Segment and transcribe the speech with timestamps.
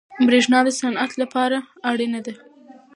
[0.27, 1.57] برښنا د صنعت لپاره
[1.89, 2.33] اړینه ده.